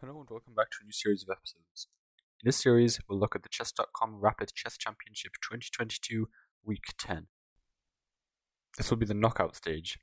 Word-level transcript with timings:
Hello 0.00 0.20
and 0.20 0.30
welcome 0.30 0.54
back 0.54 0.70
to 0.70 0.76
a 0.80 0.84
new 0.84 0.92
series 0.92 1.24
of 1.24 1.28
episodes. 1.28 1.88
In 2.40 2.46
this 2.46 2.56
series, 2.56 3.00
we'll 3.08 3.18
look 3.18 3.34
at 3.34 3.42
the 3.42 3.48
Chess.com 3.48 4.20
Rapid 4.20 4.54
Chess 4.54 4.78
Championship 4.78 5.32
2022 5.42 6.28
Week 6.64 6.84
10. 6.96 7.26
This 8.76 8.90
will 8.90 8.96
be 8.96 9.06
the 9.06 9.12
knockout 9.12 9.56
stage. 9.56 9.98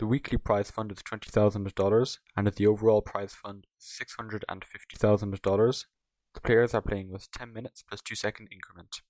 The 0.00 0.06
weekly 0.06 0.36
prize 0.36 0.72
fund 0.72 0.90
is 0.90 0.98
$20,000 0.98 2.18
and 2.36 2.48
the 2.48 2.66
overall 2.66 3.02
prize 3.02 3.34
fund 3.34 3.68
is 3.78 4.02
$650,000. 4.04 5.84
The 6.34 6.40
players 6.40 6.74
are 6.74 6.82
playing 6.82 7.12
with 7.12 7.30
10 7.30 7.52
minutes 7.52 7.84
plus 7.88 8.02
2 8.02 8.16
second 8.16 8.48
increment. 8.50 9.02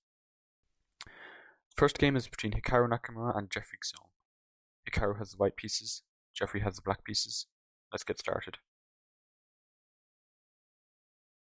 First 1.75 1.97
game 1.97 2.15
is 2.15 2.29
between 2.29 2.53
Hikaru 2.53 2.91
Nakamura 2.91 3.39
and 3.39 3.51
Jeffery 3.51 3.79
Xiong. 3.83 4.11
Hikaru 4.87 5.17
has 5.17 5.31
the 5.31 5.39
white 5.39 5.57
pieces, 5.57 6.03
Jeffery 6.35 6.61
has 6.61 6.77
the 6.77 6.83
black 6.83 7.05
pieces. 7.05 7.47
Let's 7.91 8.05
get 8.05 8.19
started. 8.19 8.59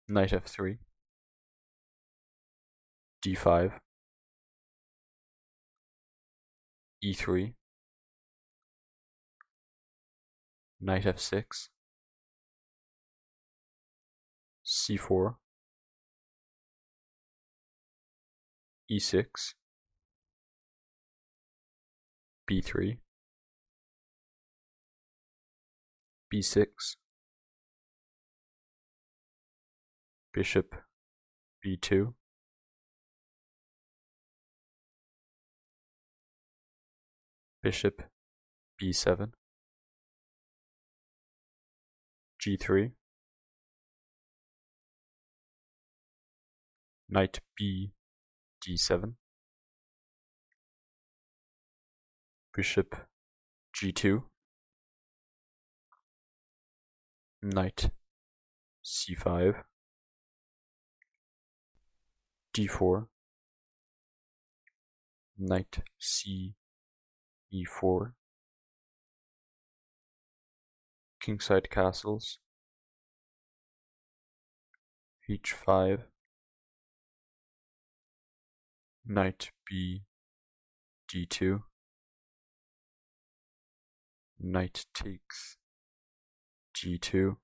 Knight 0.08 0.30
f3, 0.30 0.78
d5, 3.24 3.72
e3, 7.02 7.54
knight 10.80 11.04
f6, 11.04 11.68
c4, 14.64 15.34
e6, 18.88 19.54
b3, 22.48 22.98
b6, 26.32 26.96
bishop 30.36 30.74
b2 31.64 32.12
bishop 37.62 38.02
b7 38.78 39.30
g3 42.38 42.90
knight 47.08 47.40
b 47.56 47.92
d7 48.62 49.14
bishop 52.54 52.94
g2 53.74 54.22
knight 57.42 57.88
c5 58.84 59.64
d4 62.56 63.06
knight 65.36 65.82
c 65.98 66.54
e4 67.52 68.12
kingside 71.20 71.68
castles. 71.68 72.38
H5 75.28 76.04
knight 79.04 79.50
b 79.68 80.04
d2 81.12 81.62
knight 84.40 84.86
takes 84.94 85.58
g2 86.74 87.36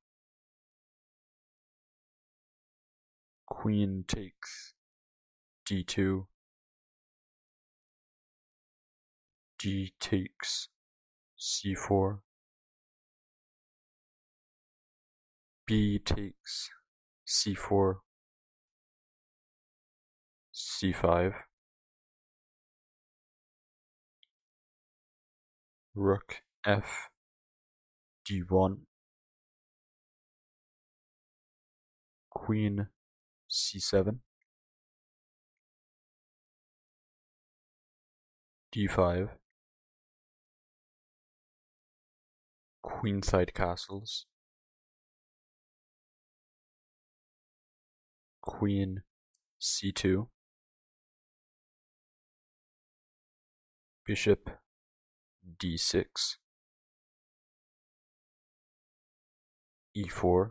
queen 3.47 4.05
takes 4.09 4.73
d2 5.73 6.27
d 9.59 9.95
takes 9.99 10.69
c4 11.39 12.19
b 15.67 15.99
takes 15.99 16.69
c4 17.27 18.01
c5 20.53 21.33
rook 25.95 26.43
f 26.67 27.09
d1 28.27 28.77
queen 32.29 32.89
c7 33.51 34.19
d5 38.75 39.29
queenside 42.83 43.53
castles. 43.53 44.27
Queen 48.41 49.03
c2 49.61 50.27
bishop 54.05 54.51
d6 55.61 56.37
e4 59.97 60.51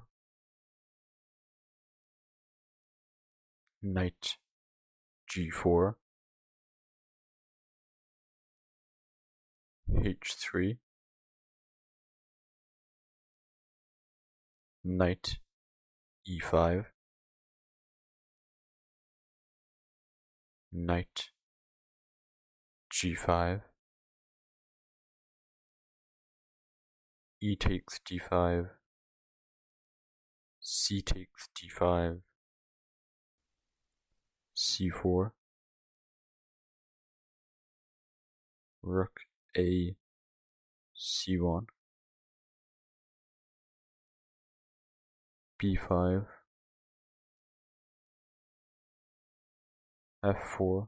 knight 3.82 4.38
g4 5.30 5.96
h3 9.94 10.78
knight 14.84 15.38
e5 16.28 16.86
knight 20.72 21.30
g5 22.92 23.62
e 27.42 27.56
takes 27.56 28.00
d5 28.00 28.70
c 30.60 31.02
takes 31.02 31.50
d5 31.56 32.22
c4 34.56 35.32
rook 38.84 39.31
a 39.58 39.96
c1 40.96 41.66
b5 45.62 46.26
f4 50.24 50.88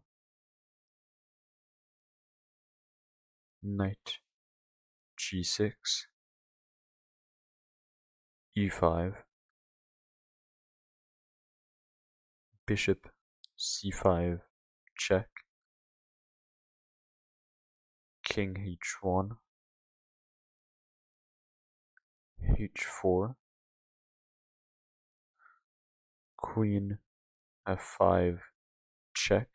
knight 3.63 4.19
g6 5.17 5.73
e5 8.57 9.13
bishop 12.65 13.09
c5 13.57 14.39
check 14.97 15.42
king 18.33 18.55
h1 18.55 19.37
h4 22.41 23.35
queen 26.35 26.97
f5 27.67 28.39
check. 29.13 29.49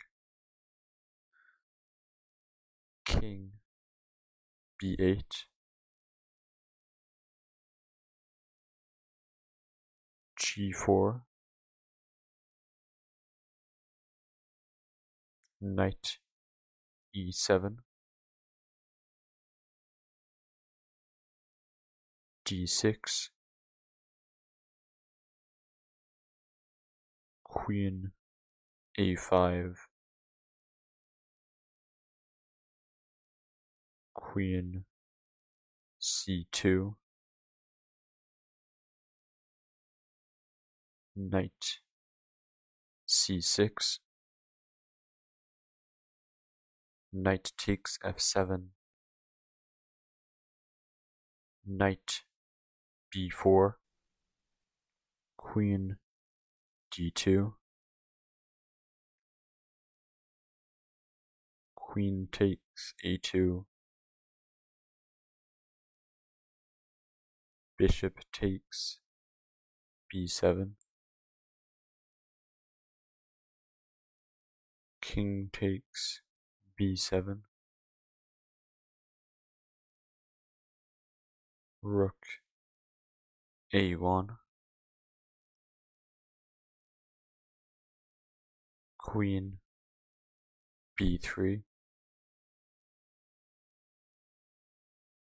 King 3.04 3.50
b8 4.80 5.46
g4 10.38 11.22
knight 15.60 16.18
e7 17.16 17.78
d6 22.48 23.28
queen 27.44 28.12
a5 28.98 29.74
queen 34.14 34.84
c2 36.00 36.94
knight 41.14 41.80
c6, 43.06 43.98
knight 47.12 47.52
takes 47.58 47.98
f7, 48.04 48.68
knight 51.66 52.22
b4, 53.14 53.74
queen 55.36 55.96
d2, 56.92 57.54
queen 61.74 62.28
takes 62.30 62.94
a2, 63.04 63.64
bishop 67.78 68.18
takes 68.32 68.98
b7, 70.14 70.72
king 75.00 75.48
takes 75.52 76.20
b7, 76.78 77.40
rook 81.80 82.26
a1, 83.72 84.28
queen 88.98 89.58
b3, 91.00 91.62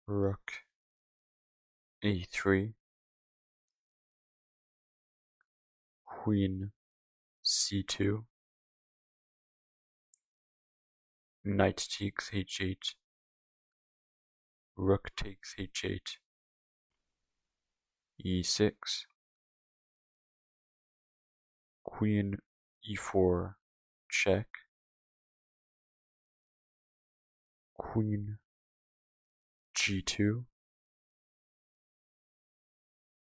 rook 0.07 0.51
a3, 2.03 2.73
queen 6.05 6.71
c2, 7.43 8.23
knight 11.43 11.87
takes 11.89 12.29
h8, 12.31 12.95
rook 14.77 15.09
takes 15.15 15.55
h8, 15.59 15.99
e6, 18.25 19.05
queen 21.83 22.37
e4 22.89 23.53
check, 24.09 24.47
queen 27.77 28.37
g2, 29.77 30.43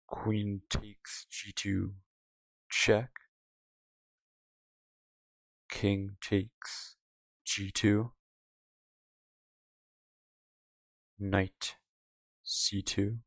queen 0.09 0.63
takes 0.69 1.27
g2 1.31 1.93
check, 2.69 3.11
king 5.69 6.17
takes 6.21 6.97
g2, 7.47 8.11
knight 11.19 11.77
c2, 12.45 13.19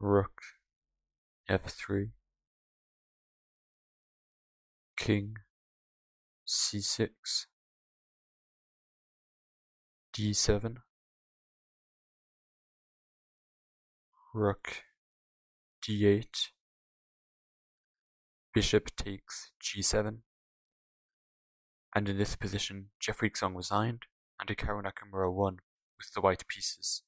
rook 0.00 0.40
f3, 1.48 2.10
king 4.96 5.36
c6, 6.46 7.08
d7, 10.14 10.76
rook 14.34 14.82
d8, 15.86 16.50
bishop 18.52 18.94
takes 18.96 19.52
g7, 19.62 20.18
and 21.94 22.08
in 22.08 22.18
this 22.18 22.34
position 22.36 22.86
Jeffery 22.98 23.30
Xiong 23.30 23.56
resigned 23.56 24.02
and 24.40 24.48
Hikaru 24.48 24.82
Nakamura 24.82 25.32
won 25.32 25.60
with 25.96 26.12
the 26.12 26.20
white 26.20 26.46
pieces. 26.48 27.03